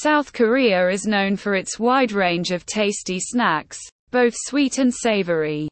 South 0.00 0.32
Korea 0.32 0.88
is 0.88 1.06
known 1.06 1.36
for 1.36 1.54
its 1.54 1.78
wide 1.78 2.10
range 2.10 2.50
of 2.50 2.66
tasty 2.66 3.20
snacks, 3.20 3.78
both 4.10 4.34
sweet 4.36 4.78
and 4.78 4.92
savory. 4.92 5.68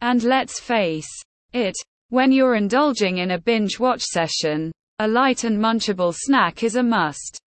And 0.00 0.22
let's 0.22 0.58
face 0.58 1.10
it, 1.52 1.74
when 2.08 2.32
you're 2.32 2.54
indulging 2.54 3.18
in 3.18 3.32
a 3.32 3.38
binge 3.38 3.78
watch 3.78 4.00
session, 4.00 4.72
a 5.00 5.06
light 5.06 5.44
and 5.44 5.58
munchable 5.58 6.14
snack 6.16 6.62
is 6.62 6.76
a 6.76 6.82
must. 6.82 7.38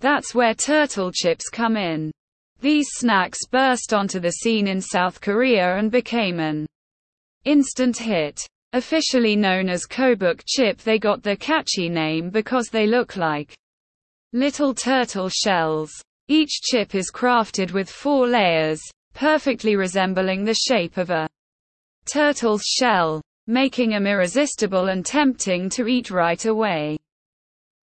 That's 0.00 0.34
where 0.34 0.54
turtle 0.54 1.12
chips 1.12 1.48
come 1.48 1.78
in. 1.78 2.12
These 2.60 2.88
snacks 2.92 3.38
burst 3.50 3.94
onto 3.94 4.20
the 4.20 4.32
scene 4.32 4.68
in 4.68 4.82
South 4.82 5.18
Korea 5.22 5.78
and 5.78 5.90
became 5.90 6.38
an 6.40 6.66
instant 7.46 7.96
hit. 7.96 8.38
Officially 8.74 9.34
known 9.34 9.70
as 9.70 9.86
Kkobuk 9.86 10.42
chip 10.46 10.78
they 10.82 10.98
got 10.98 11.22
their 11.22 11.36
catchy 11.36 11.88
name 11.88 12.28
because 12.28 12.68
they 12.68 12.86
look 12.86 13.16
like 13.16 13.56
little 14.32 14.74
turtle 14.74 15.28
shells. 15.28 15.90
Each 16.28 16.60
chip 16.62 16.94
is 16.94 17.10
crafted 17.10 17.72
with 17.72 17.90
four 17.90 18.28
layers, 18.28 18.80
perfectly 19.14 19.74
resembling 19.74 20.44
the 20.44 20.54
shape 20.54 20.96
of 20.96 21.10
a 21.10 21.28
turtle's 22.04 22.62
shell, 22.62 23.20
making 23.46 23.90
them 23.90 24.06
irresistible 24.06 24.88
and 24.88 25.04
tempting 25.04 25.68
to 25.70 25.88
eat 25.88 26.10
right 26.10 26.44
away. 26.44 26.96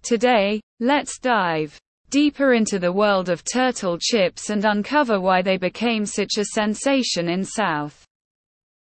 Today, 0.04 0.62
let's 0.80 1.18
dive 1.18 1.80
deeper 2.12 2.54
into 2.54 2.78
the 2.78 2.92
world 2.92 3.30
of 3.30 3.44
turtle 3.44 3.98
chips 4.00 4.52
and 4.52 4.64
uncover 4.64 5.20
why 5.20 5.42
they 5.42 5.58
became 5.58 6.06
such 6.06 6.38
a 6.38 6.46
sensation 6.46 7.28
in 7.30 7.44
South 7.44 8.06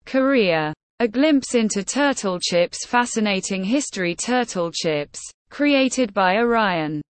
Korea. 0.05 0.73
A 0.99 1.07
glimpse 1.07 1.55
into 1.55 1.83
turtle 1.83 2.39
chips 2.39 2.85
fascinating 2.85 3.63
history 3.63 4.15
Turtle 4.15 4.71
chips, 4.71 5.19
created 5.49 6.13
by 6.13 6.37
Orion 6.37 7.01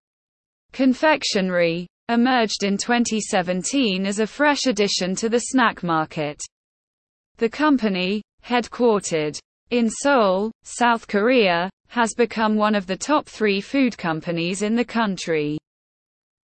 Confectionery, 0.75 1.87
emerged 2.09 2.65
in 2.65 2.75
2017 2.75 4.05
as 4.05 4.19
a 4.19 4.27
fresh 4.27 4.65
addition 4.67 5.15
to 5.15 5.29
the 5.29 5.39
snack 5.39 5.83
market. 5.83 6.43
The 7.37 7.47
company, 7.47 8.21
headquartered 8.43 9.39
in 9.69 9.89
Seoul, 9.89 10.51
South 10.63 11.07
Korea, 11.07 11.69
has 11.87 12.13
become 12.13 12.57
one 12.57 12.75
of 12.75 12.87
the 12.87 12.97
top 12.97 13.25
three 13.25 13.61
food 13.61 13.97
companies 13.97 14.63
in 14.63 14.75
the 14.75 14.83
country. 14.83 15.57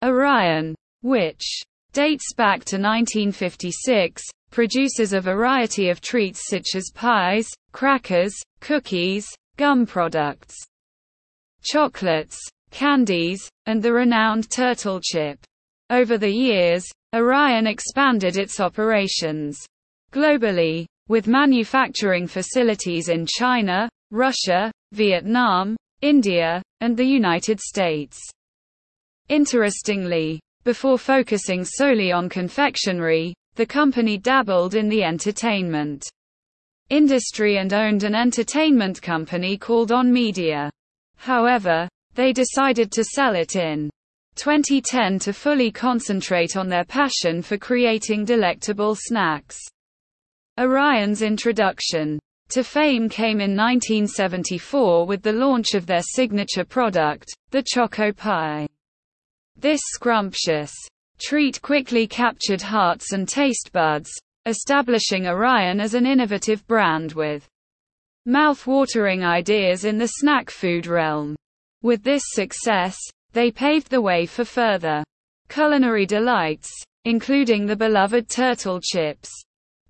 Orion, 0.01 0.75
which 1.01 1.43
dates 1.91 2.33
back 2.33 2.63
to 2.63 2.77
1956, 2.77 4.23
produces 4.49 5.11
a 5.11 5.19
variety 5.19 5.89
of 5.89 5.99
treats 5.99 6.47
such 6.47 6.67
as 6.75 6.89
pies, 6.95 7.49
crackers, 7.73 8.33
cookies, 8.61 9.27
gum 9.57 9.85
products, 9.85 10.55
chocolates, 11.63 12.39
candies, 12.71 13.47
and 13.67 13.83
the 13.83 13.93
renowned 13.93 14.49
turtle 14.49 14.99
chip. 14.99 15.39
Over 15.89 16.17
the 16.17 16.31
years, 16.31 16.85
Orion 17.13 17.67
expanded 17.67 18.37
its 18.37 18.59
operations 18.59 19.59
globally, 20.11 20.85
with 21.07 21.27
manufacturing 21.27 22.27
facilities 22.27 23.09
in 23.09 23.25
China, 23.25 23.89
Russia, 24.11 24.71
Vietnam, 24.93 25.75
India, 26.01 26.61
and 26.79 26.97
the 26.97 27.05
United 27.05 27.59
States. 27.59 28.19
Interestingly, 29.29 30.39
before 30.63 30.97
focusing 30.97 31.63
solely 31.63 32.11
on 32.11 32.29
confectionery, 32.29 33.33
the 33.55 33.65
company 33.65 34.17
dabbled 34.17 34.75
in 34.75 34.89
the 34.89 35.03
entertainment 35.03 36.07
industry 36.89 37.57
and 37.57 37.73
owned 37.73 38.03
an 38.03 38.15
entertainment 38.15 39.01
company 39.01 39.57
called 39.57 39.91
On 39.91 40.11
Media. 40.11 40.69
However, 41.15 41.87
they 42.15 42.33
decided 42.33 42.91
to 42.91 43.03
sell 43.03 43.35
it 43.35 43.55
in 43.55 43.89
2010 44.35 45.19
to 45.19 45.33
fully 45.33 45.71
concentrate 45.71 46.55
on 46.55 46.67
their 46.67 46.85
passion 46.85 47.41
for 47.41 47.57
creating 47.57 48.25
delectable 48.25 48.95
snacks. 48.95 49.59
Orion's 50.59 51.21
introduction 51.21 52.19
to 52.49 52.63
fame 52.63 53.07
came 53.07 53.39
in 53.39 53.55
1974 53.55 55.05
with 55.05 55.21
the 55.21 55.31
launch 55.31 55.73
of 55.73 55.85
their 55.85 56.01
signature 56.01 56.65
product, 56.65 57.33
the 57.51 57.63
Choco 57.63 58.11
Pie. 58.11 58.67
This 59.55 59.79
scrumptious 59.93 60.73
treat 61.19 61.61
quickly 61.61 62.07
captured 62.07 62.61
hearts 62.61 63.13
and 63.13 63.27
taste 63.27 63.71
buds, 63.71 64.11
establishing 64.45 65.27
Orion 65.27 65.79
as 65.79 65.93
an 65.93 66.05
innovative 66.05 66.65
brand 66.67 67.13
with 67.13 67.47
mouth-watering 68.25 69.23
ideas 69.23 69.85
in 69.85 69.97
the 69.97 70.07
snack 70.07 70.49
food 70.49 70.87
realm. 70.87 71.35
With 71.83 72.03
this 72.03 72.23
success, 72.27 72.97
they 73.33 73.49
paved 73.49 73.89
the 73.89 74.01
way 74.01 74.25
for 74.25 74.45
further 74.45 75.03
culinary 75.49 76.05
delights, 76.05 76.69
including 77.05 77.65
the 77.65 77.75
beloved 77.75 78.29
turtle 78.29 78.79
chips. 78.79 79.29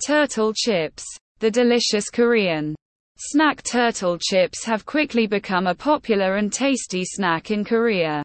Turtle 0.06 0.54
chips, 0.54 1.06
the 1.40 1.52
delicious 1.52 2.10
Korean 2.10 2.76
snack 3.18 3.62
turtle 3.62 4.18
chips 4.18 4.64
have 4.64 4.86
quickly 4.86 5.28
become 5.28 5.68
a 5.68 5.76
popular 5.76 6.38
and 6.38 6.52
tasty 6.52 7.04
snack 7.04 7.52
in 7.52 7.64
Korea. 7.66 8.24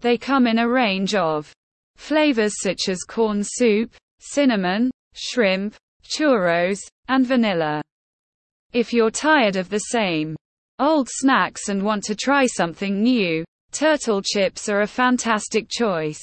They 0.00 0.18
come 0.18 0.46
in 0.46 0.58
a 0.58 0.68
range 0.68 1.14
of 1.14 1.50
flavors 1.96 2.54
such 2.60 2.88
as 2.88 3.02
corn 3.02 3.42
soup, 3.42 3.94
cinnamon, 4.18 4.90
shrimp, 5.14 5.74
churros, 6.04 6.78
and 7.08 7.26
vanilla. 7.26 7.82
If 8.72 8.92
you're 8.92 9.10
tired 9.10 9.56
of 9.56 9.70
the 9.70 9.78
same 9.78 10.36
old 10.78 11.08
snacks 11.10 11.68
and 11.68 11.82
want 11.82 12.04
to 12.04 12.14
try 12.14 12.46
something 12.46 13.02
new, 13.02 13.44
turtle 13.72 14.22
chips 14.22 14.68
are 14.68 14.82
a 14.82 14.86
fantastic 14.86 15.68
choice. 15.68 16.20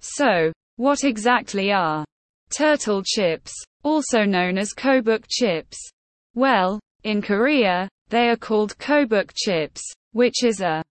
So, 0.00 0.52
what 0.76 1.04
exactly 1.04 1.72
are 1.72 2.04
turtle 2.50 3.02
chips, 3.04 3.52
also 3.82 4.24
known 4.24 4.58
as 4.58 4.74
kkobuk 4.74 5.24
chips? 5.28 5.78
Well, 6.34 6.80
in 7.04 7.22
Korea, 7.22 7.88
they 8.08 8.28
are 8.28 8.36
called 8.36 8.76
kkobuk 8.78 9.30
chips, 9.34 9.82
which 10.12 10.44
is 10.44 10.60
a 10.60 10.82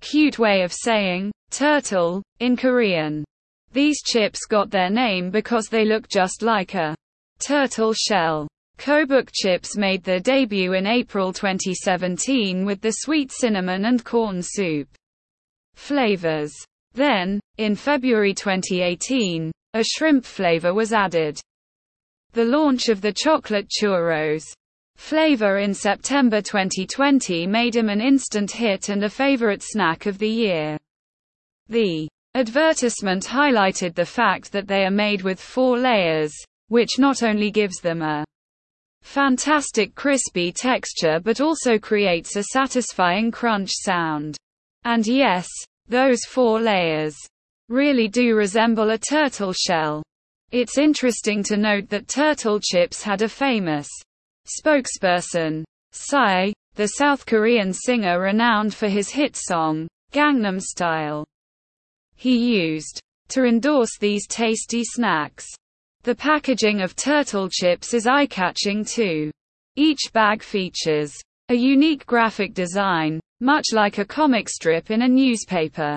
cute 0.00 0.38
way 0.38 0.62
of 0.62 0.72
saying 0.72 1.32
turtle 1.50 2.22
in 2.40 2.56
Korean. 2.56 3.24
These 3.72 4.02
chips 4.02 4.40
got 4.46 4.70
their 4.70 4.90
name 4.90 5.30
because 5.30 5.68
they 5.68 5.84
look 5.84 6.08
just 6.08 6.42
like 6.42 6.74
a 6.74 6.94
turtle 7.38 7.94
shell. 7.94 8.48
Kkobuk 8.82 9.30
chips 9.32 9.76
made 9.76 10.02
their 10.02 10.18
debut 10.18 10.72
in 10.72 10.88
April 10.88 11.32
2017 11.32 12.64
with 12.64 12.80
the 12.80 12.90
sweet 12.90 13.30
cinnamon 13.30 13.84
and 13.84 14.04
corn 14.04 14.40
soup 14.42 14.88
flavors. 15.76 16.52
Then, 16.92 17.38
in 17.58 17.76
February 17.76 18.34
2018, 18.34 19.52
a 19.74 19.84
shrimp 19.84 20.24
flavor 20.24 20.74
was 20.74 20.92
added. 20.92 21.38
The 22.32 22.44
launch 22.44 22.88
of 22.88 23.00
the 23.00 23.12
chocolate 23.12 23.68
churros 23.68 24.52
flavor 24.96 25.58
in 25.58 25.74
September 25.74 26.42
2020 26.42 27.46
made 27.46 27.76
him 27.76 27.88
an 27.88 28.00
instant 28.00 28.50
hit 28.50 28.88
and 28.88 29.04
a 29.04 29.08
favorite 29.08 29.62
snack 29.62 30.06
of 30.06 30.18
the 30.18 30.28
year. 30.28 30.76
The 31.68 32.08
advertisement 32.34 33.26
highlighted 33.26 33.94
the 33.94 34.06
fact 34.06 34.50
that 34.50 34.66
they 34.66 34.84
are 34.84 34.90
made 34.90 35.22
with 35.22 35.40
four 35.40 35.78
layers, 35.78 36.32
which 36.66 36.98
not 36.98 37.22
only 37.22 37.52
gives 37.52 37.78
them 37.78 38.02
a 38.02 38.24
fantastic 39.02 39.94
crispy 39.94 40.52
texture 40.52 41.20
but 41.20 41.40
also 41.40 41.78
creates 41.78 42.36
a 42.36 42.44
satisfying 42.44 43.30
crunch 43.30 43.70
sound. 43.72 44.36
And 44.84 45.06
yes, 45.06 45.48
those 45.88 46.24
four 46.24 46.60
layers 46.60 47.16
really 47.68 48.08
do 48.08 48.34
resemble 48.34 48.90
a 48.90 48.98
turtle 48.98 49.52
shell. 49.52 50.02
It's 50.50 50.78
interesting 50.78 51.42
to 51.44 51.56
note 51.56 51.88
that 51.88 52.08
Turtle 52.08 52.60
Chips 52.60 53.02
had 53.02 53.22
a 53.22 53.28
famous 53.28 53.88
spokesperson, 54.46 55.64
Psy, 55.92 56.52
the 56.74 56.88
South 56.88 57.24
Korean 57.26 57.72
singer 57.72 58.20
renowned 58.20 58.74
for 58.74 58.88
his 58.88 59.08
hit 59.08 59.36
song, 59.36 59.88
Gangnam 60.12 60.60
Style. 60.60 61.24
He 62.16 62.56
used 62.56 63.00
to 63.28 63.44
endorse 63.44 63.96
these 63.98 64.26
tasty 64.26 64.84
snacks. 64.84 65.46
The 66.04 66.16
packaging 66.16 66.80
of 66.82 66.96
turtle 66.96 67.48
chips 67.48 67.94
is 67.94 68.08
eye-catching 68.08 68.84
too. 68.84 69.30
Each 69.76 70.00
bag 70.12 70.42
features 70.42 71.14
a 71.48 71.54
unique 71.54 72.04
graphic 72.06 72.54
design, 72.54 73.20
much 73.40 73.66
like 73.72 73.98
a 73.98 74.04
comic 74.04 74.48
strip 74.48 74.90
in 74.90 75.02
a 75.02 75.08
newspaper. 75.08 75.96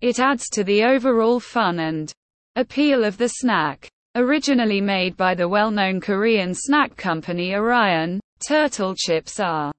It 0.00 0.18
adds 0.18 0.48
to 0.50 0.64
the 0.64 0.82
overall 0.82 1.38
fun 1.38 1.78
and 1.78 2.12
appeal 2.56 3.04
of 3.04 3.16
the 3.16 3.28
snack. 3.28 3.88
Originally 4.16 4.80
made 4.80 5.16
by 5.16 5.36
the 5.36 5.48
well-known 5.48 6.00
Korean 6.00 6.52
snack 6.52 6.96
company 6.96 7.54
Orion, 7.54 8.18
turtle 8.44 8.96
chips 8.96 9.38
are 9.38 9.72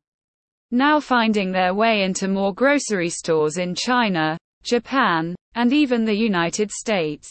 now 0.71 1.01
finding 1.01 1.51
their 1.51 1.73
way 1.73 2.03
into 2.03 2.29
more 2.29 2.53
grocery 2.53 3.09
stores 3.09 3.57
in 3.57 3.75
China, 3.75 4.37
Japan, 4.63 5.35
and 5.55 5.73
even 5.73 6.05
the 6.05 6.15
United 6.15 6.71
States. 6.71 7.29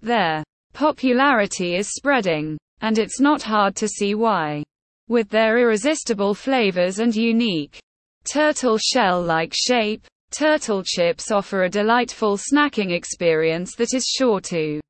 Their 0.00 0.42
Popularity 0.74 1.76
is 1.76 1.88
spreading. 1.88 2.58
And 2.82 2.98
it's 2.98 3.20
not 3.20 3.40
hard 3.40 3.74
to 3.76 3.88
see 3.88 4.14
why. 4.14 4.62
With 5.08 5.30
their 5.30 5.58
irresistible 5.58 6.34
flavors 6.34 6.98
and 6.98 7.14
unique 7.14 7.78
turtle 8.24 8.78
shell-like 8.78 9.54
shape, 9.54 10.04
Turtle 10.30 10.82
chips 10.82 11.30
offer 11.30 11.62
a 11.62 11.70
delightful 11.70 12.36
snacking 12.36 12.90
experience 12.90 13.76
that 13.76 13.94
is 13.94 14.04
sure 14.04 14.40
to 14.40 14.80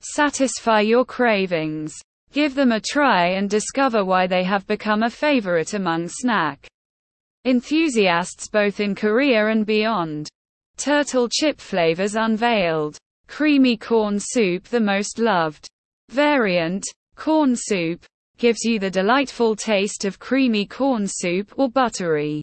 satisfy 0.00 0.82
your 0.82 1.04
cravings. 1.04 1.94
Give 2.32 2.54
them 2.54 2.72
a 2.72 2.80
try 2.80 3.28
and 3.28 3.48
discover 3.48 4.04
why 4.04 4.26
they 4.26 4.44
have 4.44 4.66
become 4.66 5.02
a 5.02 5.08
favorite 5.08 5.72
among 5.72 6.08
snack 6.08 6.66
enthusiasts 7.46 8.48
both 8.48 8.80
in 8.80 8.94
Korea 8.94 9.48
and 9.48 9.64
beyond. 9.64 10.28
Turtle 10.76 11.28
chip 11.30 11.58
flavors 11.58 12.14
unveiled. 12.14 12.98
Creamy 13.28 13.76
corn 13.76 14.18
soup 14.18 14.64
the 14.64 14.80
most 14.80 15.18
loved 15.18 15.66
variant, 16.10 16.84
corn 17.16 17.54
soup, 17.56 18.04
gives 18.38 18.64
you 18.64 18.78
the 18.78 18.90
delightful 18.90 19.56
taste 19.56 20.04
of 20.04 20.18
creamy 20.18 20.66
corn 20.66 21.06
soup 21.06 21.52
or 21.56 21.68
buttery 21.68 22.42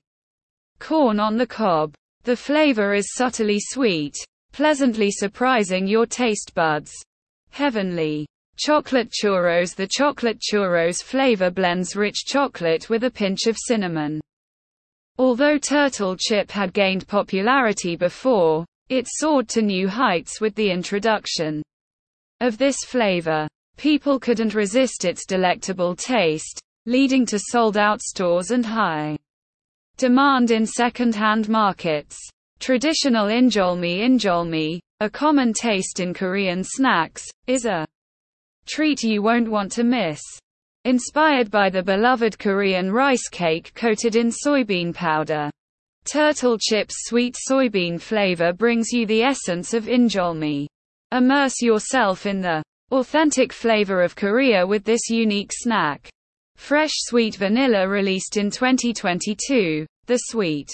corn 0.80 1.19
on 1.19 1.38
the 1.38 1.47
cob. 1.47 1.94
The 2.24 2.35
flavor 2.35 2.94
is 2.94 3.13
subtly 3.13 3.59
sweet, 3.59 4.15
pleasantly 4.51 5.12
surprising 5.12 5.88
your 5.88 6.06
taste 6.06 6.53
buds. 6.53 6.94
Heavenly. 7.51 8.25
Chocolate 8.57 9.12
churros 9.12 9.75
The 9.75 9.88
chocolate 9.88 10.39
churros 10.39 11.01
flavor 11.03 11.50
blends 11.50 11.95
rich 11.95 12.25
chocolate 12.25 12.89
with 12.89 13.03
a 13.03 13.12
pinch 13.12 13.47
of 13.47 13.57
cinnamon. 13.57 14.21
Although 15.18 15.57
turtle 15.57 16.15
chip 16.18 16.51
had 16.51 16.74
gained 16.74 17.07
popularity 17.07 17.95
before, 17.95 18.65
it 18.98 19.07
soared 19.10 19.50
to 19.50 19.62
new 19.62 19.88
heights 19.88 20.40
with 20.40 20.56
the 20.56 20.69
introduction 20.69 21.62
of 22.40 22.57
this 22.57 22.78
flavor. 22.86 23.48
People 23.78 24.19
couldn't 24.19 24.54
resist 24.54 25.04
its 25.04 25.25
delectable 25.25 25.95
taste, 25.95 26.60
leading 26.86 27.25
to 27.25 27.40
sold 27.40 27.75
out 27.75 28.01
stores 28.01 28.51
and 28.51 28.66
high 28.66 29.18
Demand 29.98 30.50
in 30.50 30.66
second-hand 30.66 31.50
markets. 31.50 32.18
Traditional 32.60 33.28
injeolmi 33.28 34.00
injeolmi, 34.00 34.80
a 35.01 35.10
common 35.10 35.54
taste 35.54 36.00
in 36.00 36.16
Korean 36.16 36.63
snacks, 36.63 37.24
is 37.45 37.66
a 37.66 37.86
treat 38.66 39.04
you 39.04 39.22
won't 39.22 39.48
want 39.48 39.72
to 39.74 39.84
miss. 39.84 40.19
Inspired 40.86 41.51
by 41.51 41.69
the 41.69 41.84
beloved 41.84 42.40
Korean 42.40 42.92
rice 42.92 43.30
cake 43.30 43.72
coated 43.75 44.16
in 44.16 44.31
soybean 44.31 44.95
powder. 44.95 45.51
Turtle 46.05 46.57
Chip's 46.57 47.05
sweet 47.05 47.35
soybean 47.50 48.00
flavor 48.00 48.51
brings 48.51 48.91
you 48.91 49.05
the 49.05 49.23
essence 49.23 49.73
of 49.73 49.85
injeolmi. 49.85 50.67
Immerse 51.11 51.61
yourself 51.61 52.25
in 52.25 52.41
the 52.41 52.61
authentic 52.91 53.53
flavor 53.53 54.01
of 54.01 54.15
Korea 54.15 54.67
with 54.67 54.83
this 54.83 55.09
unique 55.09 55.51
snack. 55.53 56.09
Fresh 56.57 56.94
Sweet 56.95 57.35
Vanilla 57.35 57.88
released 57.88 58.38
in 58.38 58.51
2022, 58.51 59.85
the 60.05 60.17
sweet 60.17 60.69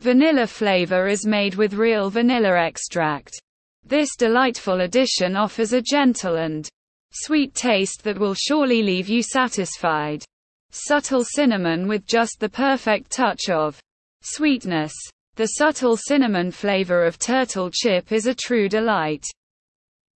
vanilla 0.00 0.46
flavor 0.46 1.06
is 1.08 1.26
made 1.26 1.54
with 1.54 1.74
real 1.74 2.08
vanilla 2.08 2.56
extract. 2.56 3.38
This 3.84 4.16
delightful 4.16 4.80
addition 4.80 5.36
offers 5.36 5.72
a 5.72 5.82
gentle 5.82 6.36
and 6.36 6.68
sweet 7.12 7.54
taste 7.54 8.02
that 8.04 8.18
will 8.18 8.34
surely 8.34 8.82
leave 8.82 9.08
you 9.08 9.22
satisfied. 9.22 10.24
Subtle 10.70 11.24
cinnamon 11.24 11.86
with 11.86 12.06
just 12.06 12.40
the 12.40 12.48
perfect 12.48 13.10
touch 13.10 13.50
of 13.50 13.78
sweetness. 14.22 14.92
The 15.36 15.46
subtle 15.46 15.96
cinnamon 15.96 16.50
flavor 16.50 17.04
of 17.04 17.18
turtle 17.18 17.70
chip 17.72 18.12
is 18.12 18.26
a 18.26 18.34
true 18.34 18.68
delight. 18.68 19.24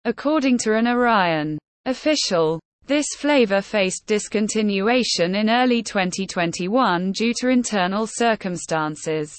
According 0.05 0.59
to 0.59 0.75
an 0.77 0.87
Orion 0.87 1.59
official, 1.87 2.61
this 2.87 3.07
flavor 3.17 3.63
faced 3.63 4.07
discontinuation 4.07 5.41
in 5.41 5.49
early 5.49 5.83
2021 5.83 7.13
due 7.13 7.33
to 7.41 7.49
internal 7.49 8.07
circumstances. 8.07 9.39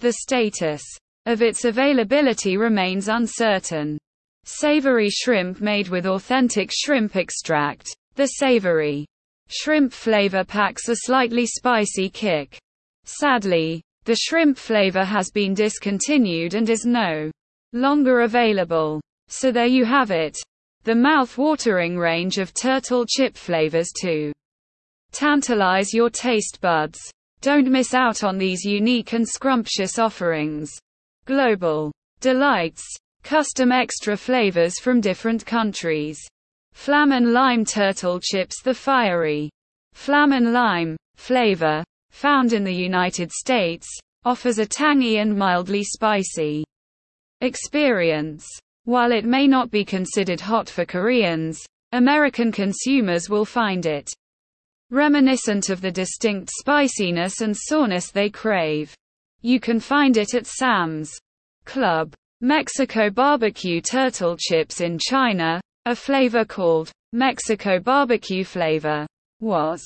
The 0.00 0.14
status 0.14 0.82
of 1.26 1.42
its 1.42 1.64
availability 1.64 2.56
remains 2.56 3.06
uncertain. 3.06 3.98
Savory 4.44 5.10
shrimp 5.10 5.60
made 5.60 5.88
with 5.88 6.06
authentic 6.06 6.72
shrimp 6.72 7.14
extract. 7.14 7.94
The 8.16 8.26
savory 8.26 9.06
shrimp 9.48 9.92
flavor 9.92 10.42
packs 10.42 10.88
a 10.88 10.96
slightly 10.96 11.46
spicy 11.46 12.08
kick. 12.08 12.58
Sadly, 13.04 13.82
the 14.04 14.16
shrimp 14.16 14.56
flavor 14.56 15.04
has 15.04 15.30
been 15.30 15.54
discontinued 15.54 16.54
and 16.54 16.68
is 16.68 16.84
no 16.84 17.30
longer 17.72 18.22
available. 18.22 19.00
So 19.28 19.52
there 19.52 19.66
you 19.66 19.84
have 19.84 20.10
it 20.10 20.38
the 20.84 20.94
mouth-watering 20.94 21.98
range 21.98 22.38
of 22.38 22.54
turtle 22.54 23.04
chip 23.06 23.36
flavors 23.36 23.90
to 24.00 24.32
tantalize 25.12 25.92
your 25.92 26.08
taste 26.08 26.58
buds. 26.62 26.98
Don't 27.42 27.70
miss 27.70 27.92
out 27.92 28.24
on 28.24 28.38
these 28.38 28.64
unique 28.64 29.12
and 29.12 29.28
scrumptious 29.28 29.98
offerings. 29.98 30.70
Global 31.26 31.92
delights, 32.20 32.82
custom 33.22 33.72
extra 33.72 34.16
flavors 34.16 34.78
from 34.80 35.02
different 35.02 35.44
countries. 35.44 36.18
Flamin' 36.72 37.32
Lime 37.34 37.64
Turtle 37.66 38.18
Chips 38.18 38.62
The 38.62 38.74
fiery 38.74 39.50
Flamin' 39.92 40.52
Lime 40.52 40.96
flavor, 41.16 41.84
found 42.10 42.52
in 42.52 42.64
the 42.64 42.74
United 42.74 43.32
States, 43.32 43.88
offers 44.24 44.58
a 44.58 44.66
tangy 44.66 45.18
and 45.18 45.36
mildly 45.36 45.82
spicy 45.82 46.64
experience. 47.40 48.46
While 48.84 49.12
it 49.12 49.24
may 49.24 49.46
not 49.46 49.70
be 49.70 49.84
considered 49.84 50.40
hot 50.40 50.68
for 50.68 50.84
Koreans, 50.84 51.60
American 51.92 52.52
consumers 52.52 53.28
will 53.28 53.44
find 53.44 53.86
it 53.86 54.10
reminiscent 54.90 55.70
of 55.70 55.80
the 55.80 55.90
distinct 55.90 56.50
spiciness 56.58 57.40
and 57.40 57.56
soreness 57.56 58.10
they 58.10 58.28
crave. 58.28 58.92
You 59.40 59.60
can 59.60 59.80
find 59.80 60.16
it 60.16 60.34
at 60.34 60.46
Sam's 60.46 61.16
Club. 61.64 62.12
Mexico 62.40 63.10
barbecue 63.10 63.80
turtle 63.80 64.36
chips 64.36 64.80
in 64.80 64.98
China, 64.98 65.60
a 65.86 65.94
flavor 65.94 66.44
called 66.44 66.90
Mexico 67.12 67.78
barbecue 67.78 68.44
flavor, 68.44 69.06
was 69.40 69.82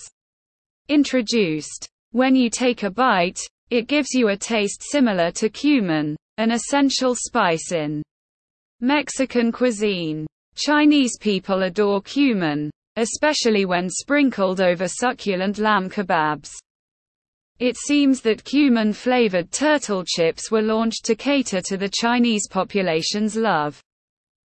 introduced. 0.88 1.88
When 2.14 2.36
you 2.36 2.48
take 2.48 2.84
a 2.84 2.92
bite, 2.92 3.40
it 3.70 3.88
gives 3.88 4.14
you 4.14 4.28
a 4.28 4.36
taste 4.36 4.84
similar 4.84 5.32
to 5.32 5.48
cumin, 5.48 6.14
an 6.38 6.52
essential 6.52 7.16
spice 7.16 7.72
in 7.72 8.04
Mexican 8.80 9.50
cuisine. 9.50 10.24
Chinese 10.54 11.18
people 11.18 11.64
adore 11.64 12.00
cumin, 12.02 12.70
especially 12.94 13.64
when 13.64 13.90
sprinkled 13.90 14.60
over 14.60 14.86
succulent 14.86 15.58
lamb 15.58 15.90
kebabs. 15.90 16.52
It 17.58 17.76
seems 17.76 18.20
that 18.20 18.44
cumin-flavored 18.44 19.50
turtle 19.50 20.04
chips 20.06 20.52
were 20.52 20.62
launched 20.62 21.04
to 21.06 21.16
cater 21.16 21.60
to 21.62 21.76
the 21.76 21.90
Chinese 21.92 22.46
population's 22.48 23.34
love 23.34 23.80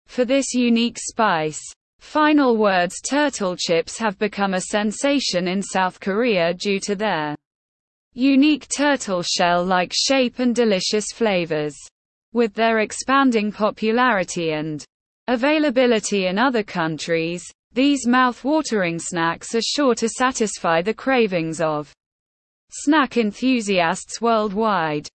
for 0.07 0.25
this 0.25 0.55
unique 0.55 0.97
spice. 0.97 1.61
Final 1.99 2.57
words 2.57 2.99
Turtle 3.07 3.55
chips 3.55 3.99
have 3.99 4.17
become 4.17 4.55
a 4.55 4.61
sensation 4.61 5.47
in 5.47 5.61
South 5.61 5.99
Korea 5.99 6.55
due 6.55 6.79
to 6.79 6.95
their 6.95 7.35
unique 8.13 8.67
turtle 8.75 9.23
shell-like 9.23 9.93
shape 9.95 10.39
and 10.39 10.53
delicious 10.55 11.05
flavors. 11.13 11.75
With 12.33 12.53
their 12.53 12.79
expanding 12.79 13.51
popularity 13.51 14.51
and 14.51 14.83
availability 15.27 16.27
in 16.27 16.37
other 16.37 16.63
countries, 16.63 17.43
these 17.73 18.05
mouth-watering 18.05 18.99
snacks 18.99 19.55
are 19.55 19.61
sure 19.61 19.95
to 19.95 20.09
satisfy 20.09 20.81
the 20.81 20.93
cravings 20.93 21.61
of 21.61 21.93
snack 22.69 23.17
enthusiasts 23.17 24.21
worldwide. 24.21 25.07